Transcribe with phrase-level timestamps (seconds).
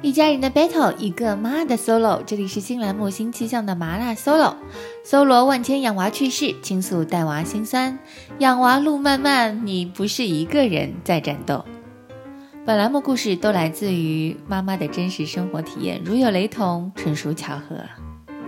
[0.00, 2.22] 一家人的 battle，一个妈的 solo。
[2.24, 4.54] 这里是新栏目新气象的麻辣 solo。
[5.04, 7.98] 搜罗万千养娃趣事，倾诉带娃心酸。
[8.38, 11.64] 养娃路漫漫，你不是一个人在战斗。
[12.64, 17.76] 本栏目故事都来自于妈妈的真实生活体验，如有雷同，纯属巧合。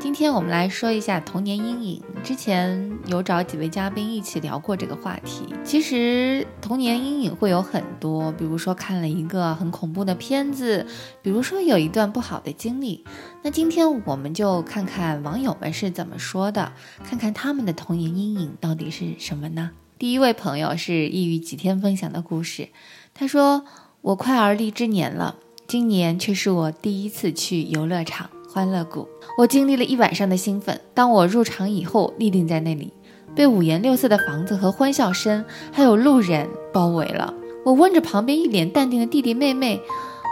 [0.01, 2.03] 今天我们来说一下童年阴影。
[2.25, 5.55] 之前有找几位嘉宾一起聊过这个话题。
[5.63, 10.87] 其实童年阴影会有很多，比如说看了一个很恐怖的片子，
[11.21, 13.05] 比如说有一段不好的经历。
[13.43, 16.73] 那今天我们就看看网友们是怎么说的，
[17.05, 19.73] 看看他们的童年阴影到底是什么呢？
[19.99, 22.71] 第一位朋友是抑郁几天分享的故事，
[23.13, 23.67] 他说
[24.01, 29.07] ：“我快而立之年了，今年却是我第一次去游乐场。”欢乐谷，
[29.39, 30.81] 我经历了一晚上的兴奋。
[30.93, 32.93] 当我入场以后，立定在那里，
[33.33, 37.33] 被五颜六色的房子和欢笑声，还有路人包围了。
[37.65, 39.81] 我问着旁边一脸淡定的弟弟妹妹：“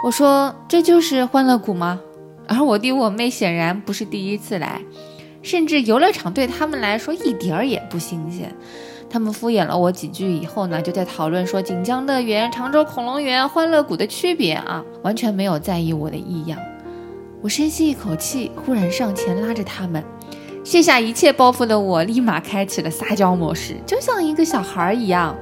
[0.03, 2.01] 我说这就是欢乐谷吗？”
[2.45, 4.81] 而我弟我妹显然不是第一次来，
[5.41, 8.53] 甚至游乐场对他们来说一点儿也不新鲜。
[9.09, 16.59] 他们敷衍了我几句以后呢，就在讨论说锦江乐园、常州恐龙园、欢乐谷的区别啊，完全没有在意我的异样。
[17.41, 20.03] 我深吸一口气，忽然上前拉着他们，
[20.63, 25.35] 卸下一切包袱的我，立马开启了撒娇模式，就像一个小孩一样，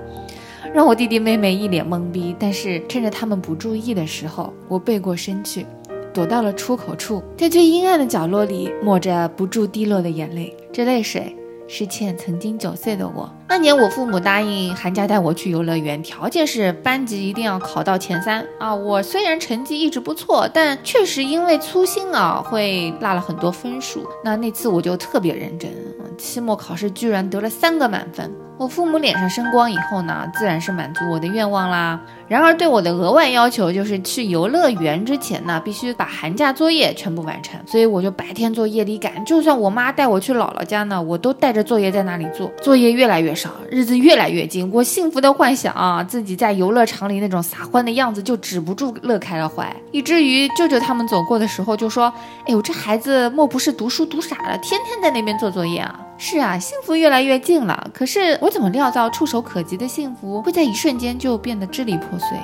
[0.74, 2.36] 让我弟弟妹妹一脸懵逼。
[2.38, 5.66] 但是趁着他们不注意的时候，我背过身去，
[6.14, 10.56] 躲到了出口处，在最阴暗的角落里，抹着不住滴落的眼泪。
[10.72, 11.36] 这泪水。
[11.70, 13.30] 是欠曾经九岁的我。
[13.50, 18.76] 那年我父母答应寒假带我去游乐园，条件是班级一定要考到前三啊。
[18.76, 24.06] 我虽然成绩一直不错，但确实因为粗心啊，会落了很多分数。
[24.24, 25.72] 那那次我就特别认真，
[26.18, 28.30] 期末考试居然得了三个满分。
[28.60, 32.02] 我父母脸上生光以后呢，自然是满足我的愿望啦。
[32.28, 37.60] 然而对我的额外要求就是去游乐园之前呢，必须把寒假作业全部完成。
[37.68, 42.52] 所以我就白天做夜里赶，就算我妈带我去姥姥家呢，我都带着作业在那里做。
[42.60, 49.74] 作业越来越少，日子越来越近，我幸福的幻想啊，自己在游乐场里那种撒欢的样子，就止不住乐开了怀。
[49.92, 52.12] 以至于舅舅他们走过的时候就说
[52.46, 57.90] ：“哎呦，这孩子莫不是读书读傻了，天天在那边做作业啊？”是啊，幸福越来越近了。
[57.94, 62.38] 可是我怎么料到触手可及的幸福会在一瞬间就变得支离破碎，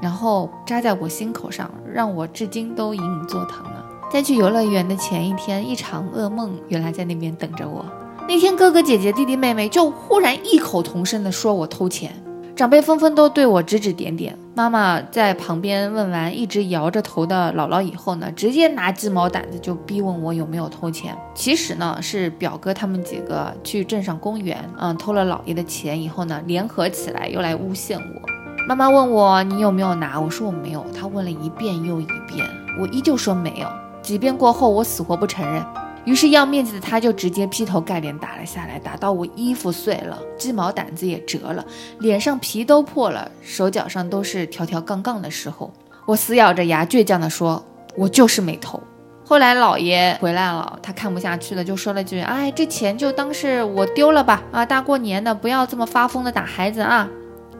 [0.00, 3.72] 然后扎在我心口上，让我至今都隐隐作疼呢？
[4.10, 7.84] 在去游乐园的前一天，一场噩梦原来在那边等着我。
[8.28, 12.12] 那天哥哥姐姐弟弟妹妹就忽然异口同声地说我偷钱。
[12.54, 21.16] 长辈纷纷都对我指指点点，妈妈在旁边问完一直摇着头的姥姥以后呢，直接拿鸡毛掸子就逼问我有没有偷钱。
[21.34, 28.28] 其实呢，是表哥他们几个去镇上公园，嗯，偷了姥爷的钱以后呢，联合起来又来诬陷我。
[28.68, 30.84] 妈妈问我你有没有拿，我说我没有。
[30.94, 32.46] 她问了一遍又一遍，
[32.78, 33.66] 我依旧说没有。
[34.02, 35.64] 几遍过后，我死活不承认。
[36.04, 41.64] 于是要面子的他就直接劈头盖脸打了下来，打到我衣服碎了，鸡毛掸子也折了，
[41.98, 45.72] 脸上皮都破了，手脚上都是条条杠杠的时候，
[46.06, 47.62] 我死咬着牙倔强地说
[47.96, 48.80] ：“我就是没偷。”
[49.22, 57.06] 后来老爷回来了，他看不下去了，就说了句：“哎，这钱就当是我丢了吧，啊，大过年的不要这么发疯的打孩子啊。”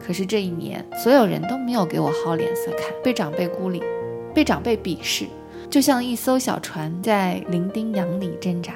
[0.03, 3.83] 可是这一年，所有人都没有给我好脸色看，被长辈孤立，
[4.33, 5.27] 被长辈鄙视。
[5.69, 8.73] 就像一艘小船在伶仃洋里挣扎。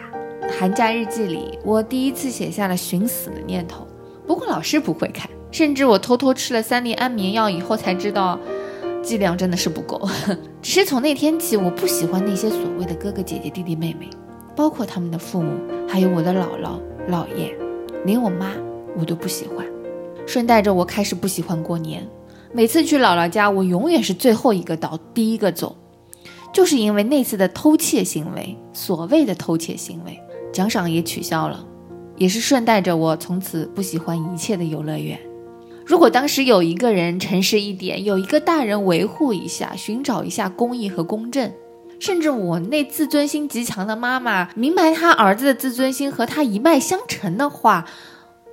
[0.59, 3.88] 寒假日记里，我第一次写下了寻死的念头。
[4.28, 8.40] 不过老师不会看，甚至我偷偷吃了三粒安眠药以后才知道，
[9.02, 10.08] 剂量真的是不够。
[10.62, 14.08] 只是从那天起，我不喜欢那些所谓的哥哥姐姐、弟弟妹妹，
[14.56, 15.52] 包括他们的父母，
[15.90, 16.80] 还有我的姥姥、
[17.10, 17.56] 姥爷，
[18.06, 18.52] 连我妈
[18.96, 19.66] 我都不喜欢。
[20.28, 22.08] 顺带着，我开始不喜欢过年。
[22.52, 25.75] 每次去姥姥家，我永远是最后一个到，第一个走。
[26.53, 30.19] 就是因为那次的偷窃行为，所谓的偷窃行为，
[30.53, 31.66] 奖赏也取消了，
[32.16, 35.19] 也是顺带着我从此不喜欢一切的游乐园。
[35.86, 41.51] 如果当时有一个人诚实一点，有一个大人维护一下，寻找一下公义和公正，
[42.00, 47.86] 甚至我那自尊心极强的妈妈明白他儿子的自尊心和他一脉相承的话，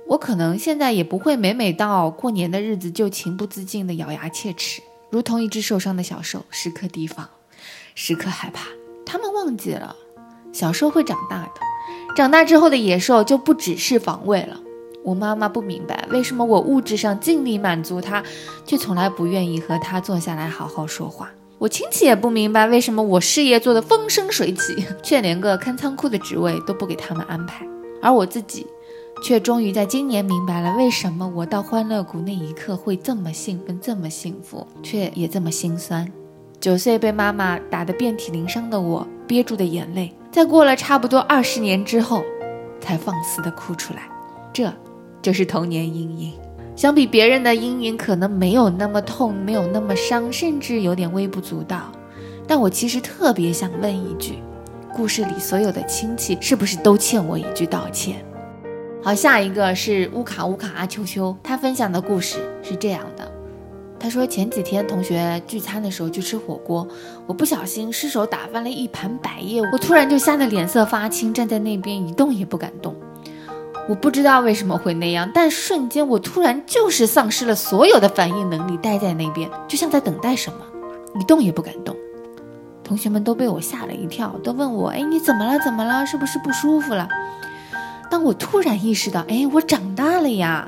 [0.07, 7.29] 我可能现在也不会每每到过年的日子就情不自禁的咬牙切齿，如同一只受伤的小兽，时刻提防。
[7.95, 8.67] 时刻害怕，
[9.05, 9.95] 他们忘记了，
[10.51, 11.51] 小时候会长大的，
[12.15, 14.59] 长大之后的野兽就不只是防卫了。
[15.03, 18.23] 我妈妈不明白，为什么我物质上尽力满足她，
[18.65, 21.31] 却从来不愿意和她坐下来好好说话。
[21.57, 27.65] 我亲戚也不明白，为什么我事业做得风生水起， 却连个看仓库的职位都不给他们安排。
[28.01, 28.65] 而我自己，
[29.23, 36.11] 却终于在今年明白了，为什么我到欢乐谷那一刻会这么兴奋，这么幸福，却也这么心酸。
[36.61, 42.23] 九岁被妈妈打得遍体鳞伤的我，憋住的眼泪，在过了差不多二十年之后，
[42.79, 44.03] 才放肆的哭出来。
[44.53, 44.71] 这，
[45.23, 46.33] 就是童年阴影。
[46.75, 51.91] 相比别人的阴影，可能没有那么痛，没有那么伤，甚至有点微不足道。
[52.45, 54.35] 但我其实特别想问一句：
[54.93, 58.23] 故事里所有的亲戚，是不是都欠我一句道歉？
[59.01, 63.31] 好，下一个是乌卡乌卡阿秋秋，他分享的故事是这样的。
[64.01, 66.87] 他说前几天同学聚餐的时候去吃火锅，
[67.27, 72.95] 我不小心失手打翻了一盘百叶，我突然就吓得脸色发青，站在那边一动也不敢动。
[73.87, 80.59] 我不知道为什么会那样，但瞬间我突然就是丧失了所有的反应能力，待在那边就像在等待什么，
[81.19, 81.95] 一动也不敢动。
[82.83, 85.59] 同学们都被我吓了一跳，都问我：“哎，你怎么了？
[85.59, 86.03] 怎么了？
[86.07, 87.07] 是不是不舒服了？”
[88.09, 90.67] 当我突然意识到：“哎，我长大了呀。”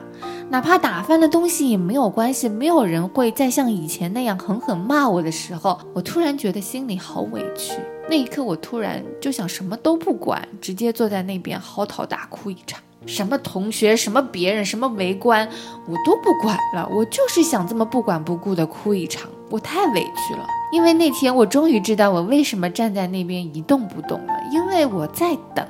[0.49, 7.73] 哪怕打翻了东西也没有关系，没有人会再像以前那样狠狠骂我的时候，我突然觉得心里好委屈。
[8.09, 12.79] 那一刻，我突然就想什么都不管，直接坐在那边嚎啕大哭一场。
[13.05, 15.47] 什么同学，什么别人，什么围观，
[15.87, 16.87] 我都不管了。
[16.89, 19.29] 我就是想这么不管不顾的哭一场。
[19.49, 25.65] 我太委屈了，因为那天我终于知道我为什么站在那边一动不动了，因为我在等。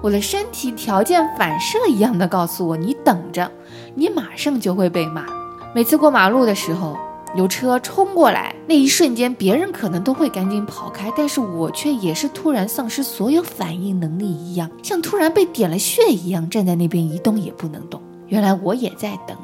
[0.00, 3.50] 我的身体条件反射一样的告诉我，你等着。
[3.94, 5.24] 你马上就会被骂。
[5.74, 6.96] 每次过马路的时候，
[7.36, 18.00] 有车冲过来，那一瞬间，别人可能都会赶紧跑开，但是我却也是突然丧失所有反应能力一样，像突然被点了穴一样，站在那边一动也不能动。
[18.28, 19.36] 原来我也在等，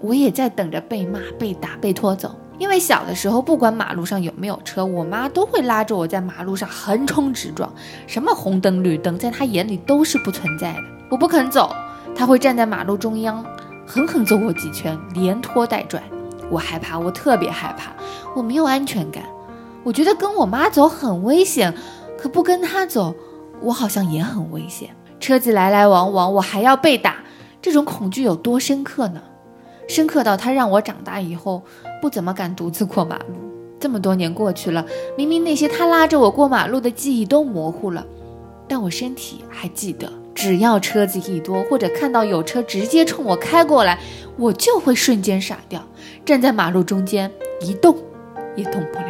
[0.00, 2.34] 我也在等着被骂、被打、被拖走。
[2.58, 7.70] 因为小的时候，不管马路上有没有车，我妈都会拉着我在马路上横冲直撞，
[8.06, 10.80] 什么红灯绿灯，在她眼里都是不存在的。
[11.10, 11.70] 我不肯走，
[12.14, 13.44] 她会站在马路中央。
[13.86, 16.02] 狠狠揍我几拳，连拖带拽，
[16.50, 17.92] 我害怕，我特别害怕，
[18.34, 19.22] 我没有安全感，
[19.84, 21.72] 我觉得跟我妈走很危险，
[22.18, 23.14] 可不跟她走，
[23.60, 24.90] 我好像也很危险。
[25.20, 27.16] 车子来来往往，我还要被打，
[27.62, 29.22] 这种恐惧有多深刻呢？
[29.88, 31.62] 深刻到他让我长大以后
[32.02, 33.36] 不怎么敢独自过马路。
[33.78, 34.84] 这么多年过去了，
[35.16, 38.04] 明明那些他拉着我过马路的记忆都模糊了，
[38.66, 40.10] 但我身体还记得。
[40.36, 43.98] 只要车子一多，或者看到有车直接冲我开过来，
[44.36, 45.82] 我就会瞬间傻掉，
[46.26, 47.28] 站在马路中间
[47.60, 47.96] 一动
[48.54, 49.06] 也动不了。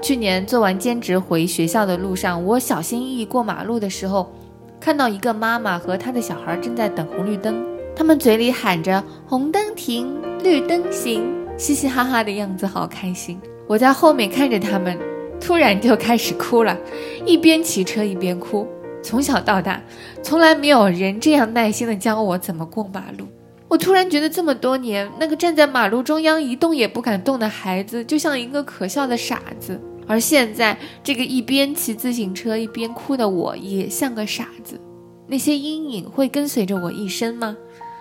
[0.00, 4.32] 去年做完兼职回学校的路上，我小心翼翼过马路的时候，
[4.78, 7.62] 看到一个妈妈和她的小孩正在等红绿灯，
[7.96, 11.26] 他们嘴里喊着“红灯停，绿灯行”，
[11.58, 13.40] 嘻嘻哈哈的样子好开心。
[13.66, 14.96] 我在后面看着他们，
[15.40, 16.78] 突然就开始哭了，
[17.26, 18.64] 一边骑车一边哭。
[19.02, 19.82] 从小到大，
[20.22, 23.26] 从来没有人这样耐心的教我怎么过马路。
[23.68, 34.80] 我突然觉得，这么多年，那个站在马路中央一动也不敢动的孩子，就像一个可笑的傻子；而现在，这个一边骑自行车一边哭的我，也像个傻子。
[35.26, 37.54] 那些阴影会跟随着我一生吗？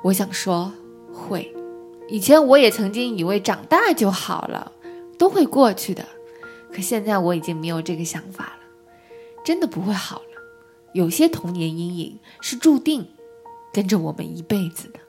[0.04, 0.72] 我想说，
[1.12, 1.54] 会。
[2.08, 4.72] 以前我也曾经以为长大就好了，
[5.18, 6.06] 都会过去的。
[6.74, 8.94] 可现在我已经没有这个想法了，
[9.44, 10.22] 真的不会好。
[10.94, 13.08] 有些童年阴影是注定
[13.74, 15.00] 跟着我们一辈子的。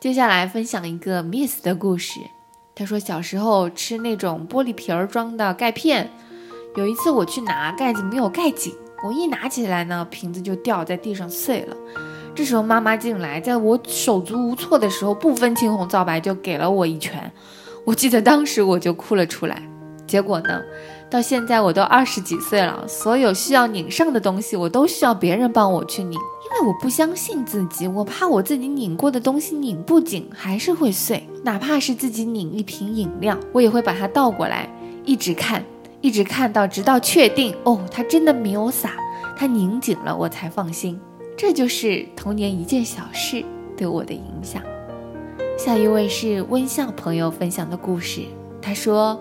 [0.00, 2.20] 接下来分享一个 Miss 的故事。
[2.74, 6.10] 他说小时候吃那种玻璃瓶儿装的钙片，
[6.74, 8.74] 有一次我去拿盖子没有盖紧，
[9.04, 11.76] 我一拿起来呢，瓶子就掉在地上碎了。
[12.34, 17.30] 这时候妈妈进来，在我手足无措的时候，不分青红皂白就给了我一拳。
[17.84, 19.62] 我记得当时我就哭了出来。
[20.06, 20.62] 结果呢？
[21.12, 31.22] 到现在我都二十几岁了，所有需要拧上的东西，我都需要别人帮我去拧，因为我不相信自己，我怕我自己拧过的东西拧不紧，还是会碎。
[31.44, 34.66] 哪怕是自己拧一瓶饮料，我也会把它倒过来，
[35.04, 35.62] 一直看，
[36.00, 38.92] 一直看到直到确定哦，它真的没有洒，
[39.36, 40.98] 它拧紧了，我才放心。
[41.36, 43.44] 这就是童年一件小事
[43.76, 44.62] 对我的影响。
[45.58, 48.22] 下一位是温笑朋友分享的故事，
[48.62, 49.20] 他说。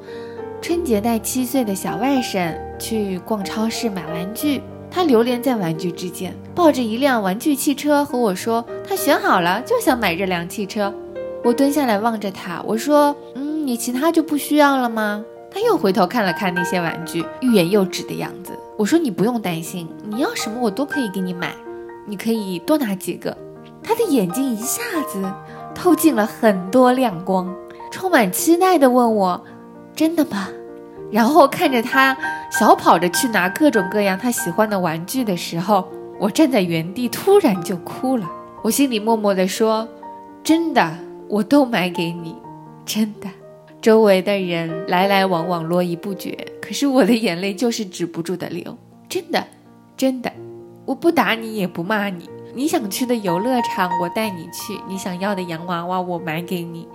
[0.62, 10.94] 春节带七岁的小外甥去逛超市买玩具，他流连在玩具之间，抱着一辆玩具汽车和我说：“他选好了，就想买这辆汽车。”
[11.44, 18.52] 我蹲下来望着他，我说：“嗯，你其他就不需要了吗？”他又回头看了看那些玩具，欲言又止的样子。
[18.78, 21.56] 我说：“你不用担心，你要什么我都可以给你买，
[22.06, 23.36] 你可以多拿几个。”
[23.82, 25.24] 他的眼睛一下子
[25.74, 27.52] 透进了很多亮光，
[27.92, 29.44] 充满期待地问我。
[30.02, 30.50] 真的吗？
[31.12, 32.18] 然后看着他
[32.50, 35.88] 小跑着去拿各种各样他喜欢的玩具的时候，
[36.20, 38.28] 我站在原地突然就哭了。
[38.64, 39.88] 我心里默默地说
[40.44, 40.92] ：“真的，
[41.30, 42.36] 我都买给你，
[42.84, 43.30] 真的。”
[43.80, 48.76] 周围的人来来往往，络绎不绝，可是我的眼泪就是止不住的流。
[49.08, 49.46] 真的，
[49.96, 50.32] 真的，
[50.84, 52.28] 我不打你也不骂你。
[52.56, 56.88] 你想去的游乐场，我带你去；你想要的洋娃娃，我买给你；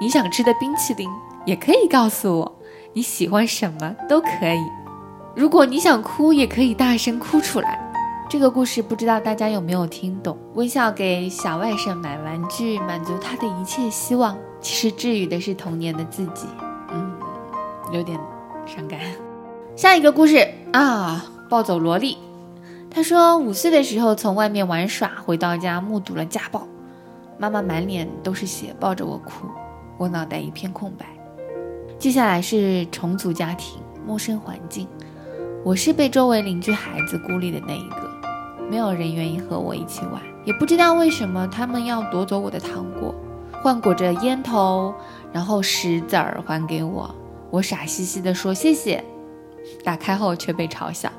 [0.00, 1.06] 你想吃的冰淇淋，
[1.44, 2.58] 也可以告诉我。
[2.92, 4.64] 你喜欢什么都可以。
[5.34, 7.80] 如果你想哭，也可以大声哭出来。
[8.28, 10.36] 这个故事不知道大家有没有听懂？
[10.54, 14.36] 微笑给小外甥买玩具，满足他的一切希望。
[14.60, 16.46] 其实治愈的是童年的自己。
[16.90, 17.12] 嗯，
[17.92, 18.18] 有点
[18.64, 18.98] 伤感。
[19.76, 22.16] 下一个故事啊，暴走萝莉。
[22.90, 26.66] 他说，五岁的时候从外面玩耍，回到家目睹了家暴，
[27.38, 29.48] 妈妈满脸都是血，抱着我哭，
[29.98, 31.06] 我脑袋一片空白。
[31.98, 34.86] 接下来是重组家庭，陌生环境，
[35.64, 38.10] 我是被周围邻居孩子孤立的那一个，
[38.68, 43.14] 没有人愿意和我一起玩，也不知道为什么他们要夺走我的糖果，
[43.62, 44.94] 换裹着烟头，
[45.32, 47.14] 然后石子儿还给我，
[47.50, 49.02] 我傻兮兮的说谢谢，
[49.82, 51.10] 打开后却被嘲笑。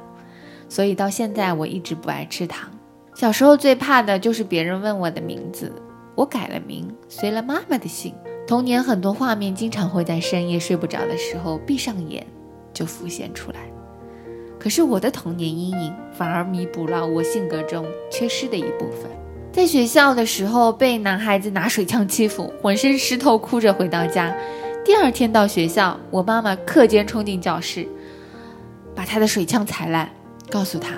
[0.69, 2.69] 所以到现在我一直不爱吃糖。
[3.15, 5.71] 小时候最怕的就是别人问我的名字，
[6.15, 8.13] 我改了名，随了妈妈的姓。
[8.47, 12.25] 童年很多画面经常会在深夜睡不着的时候闭上眼
[12.73, 13.57] 就浮现出来。
[14.59, 19.09] 可是我的童年阴影反而弥补了我性格中缺失的一部分。
[19.51, 24.35] 在学校的时候被男孩子拿水枪欺负，浑身湿透，哭着回到家。
[24.83, 27.87] 第二天到学校，我妈妈课间冲进教室，
[28.93, 30.09] 把他的水枪踩烂。
[30.51, 30.93] 告诉他，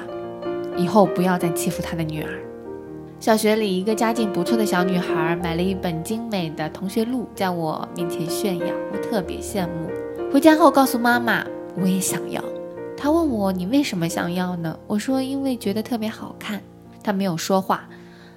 [0.75, 2.46] 以后不要再欺负他的女儿。
[3.19, 9.89] 小学里，一个家境不错的小女孩买了一本精美的同学录，在我面前炫耀，我特别羡慕。
[10.31, 11.43] 回家后告诉妈妈，
[11.75, 12.39] 我也想要。
[12.95, 14.77] 她问我，你为什么想要呢？
[14.85, 16.61] 我说，因为觉得特别好看。
[17.03, 17.89] 她没有说话。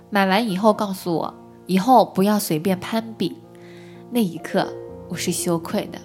[0.08, 1.34] 买完以后告诉我，
[1.66, 3.36] 以后不要随便攀比。
[4.10, 4.66] 那一刻，
[5.10, 5.98] 我是羞愧的。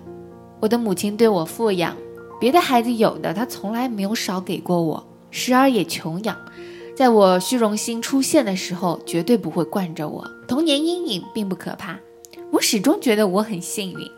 [0.60, 1.96] 我的母亲对我富养。
[2.41, 6.38] 别的孩子有的，她从来没有少给过我，时而也穷养。
[6.96, 10.25] 在我虚荣心出现的时候，绝对不会惯着我。
[10.48, 12.00] 童年阴影并不可怕，
[12.52, 14.12] 我始终觉得我很幸运。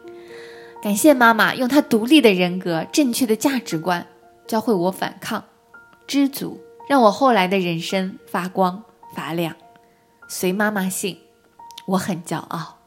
[0.83, 4.05] 感谢妈妈用她独立的人格、正确的价值观，
[4.45, 5.43] 教会我反抗、
[6.05, 8.83] 知足，让我后来的人生发光
[9.15, 9.55] 发亮。
[10.29, 11.17] 随妈妈姓，
[11.87, 12.77] 我很骄傲。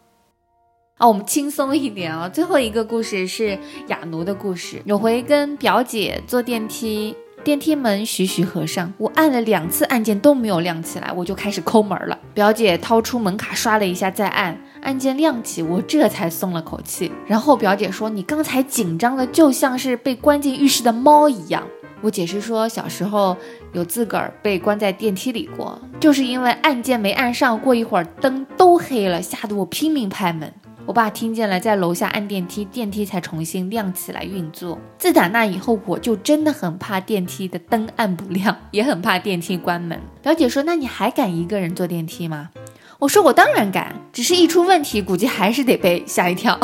[0.98, 2.28] 啊，我们轻松一点啊！
[2.28, 4.82] 最后一个故事是雅奴的故事。
[4.84, 12.18] 有回跟表姐坐电梯，电梯门徐徐合上，我按了两次按键都没有亮起来，我就开始抠门了。
[12.34, 17.10] 表姐掏出门卡刷了一下再按，按键亮起，我这才松了口气。
[17.26, 21.66] 然后表姐说：“你刚才紧张的就像是被关进浴室的猫一样。”
[22.02, 23.36] 我解释说：“小时候
[23.72, 30.52] 有自个儿被关在电梯里过，就是因为按键没按上，过一会儿灯都黑了，吓得我拼命拍门。”
[30.90, 34.76] 我爸听见了，在楼下按电梯，电梯才重新亮起来运作。
[34.98, 40.00] 自打那以后，我就真的很怕电梯的灯暗不亮，也很怕电梯关门。
[40.20, 42.50] 表姐说：“那你还敢一个人坐电梯吗？”
[42.98, 46.58] 我说：“我当然敢，只是一出问题，估计还是得被吓一跳。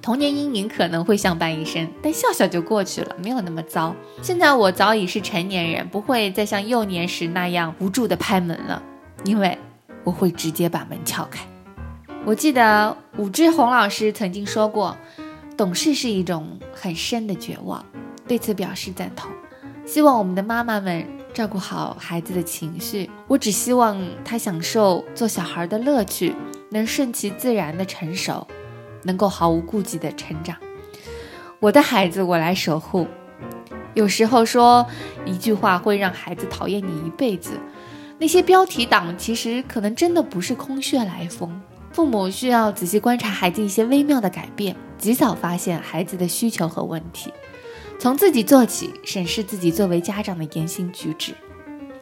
[0.00, 3.94] 童年阴影可能会相伴一生，但笑笑就过去了，没有那么糟。
[4.22, 8.82] 现在我早已是成年人，不会再像幼年时那样无助的拍门了，
[9.24, 9.58] 因为
[10.04, 11.46] 我会直接把门撬开。”
[12.28, 14.94] 我记得武志红老师曾经说过，
[15.56, 17.82] 懂事是一种很深的绝望，
[18.26, 19.30] 对此表示赞同。
[19.86, 23.08] 希望我们的妈妈们照顾好孩子的情绪。
[23.28, 26.34] 我只希望他享受做小孩的乐趣，
[26.68, 28.46] 能顺其自然的成熟，
[29.04, 30.54] 能够毫无顾忌的成长。
[31.60, 33.06] 我的孩子，我来守护。
[33.94, 34.86] 有时候说
[35.24, 37.52] 一句话会让孩子讨厌你一辈子，
[38.18, 41.58] 那些标题党其实可能真的不是空穴来风。
[41.98, 47.32] 父母需要仔细观察孩子一些微妙的改变，及早发现孩子的需求和问题，
[47.98, 51.34] 从自己做起，审视自己作为家长的言行举止。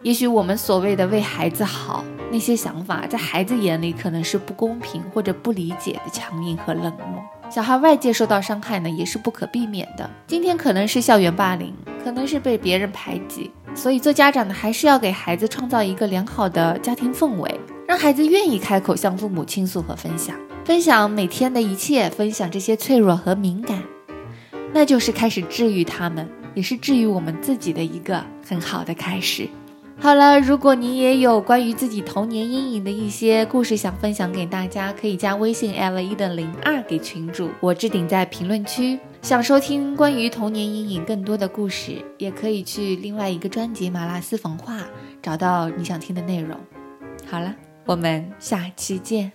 [0.02, 7.24] 也许我们所谓的为孩子好，那些想法在孩子眼里可能是不公平或者不理解的强硬和冷漠。
[7.48, 10.10] 小孩外界受到伤害呢，也是不可避免的。
[10.26, 11.72] 今天可能是校园霸凌，
[12.04, 17.61] 可能是被别人排挤，所以做家长的还是要给孩子创造一个良好的家庭氛围。
[17.87, 23.80] 让孩子愿意开口向父母倾诉和分享，分享每天的一切，分享这些脆弱和敏感，
[24.73, 29.49] 那就是开始治愈他们，也是治愈我们自己的一个很好的开始。
[29.99, 38.99] 好了，如果你也有关于自己童年阴影的一些故事想分享给大家，可以加微信 l 一的零二给群主，我置顶在评论区。
[39.26, 44.78] 想收听关于童年阴影更多的故事，也可以去另外一个专辑《马拉斯冯话》
[45.21, 46.56] 找到你想听的内容。
[47.26, 47.52] 好了。
[47.87, 49.33] 我们下期见。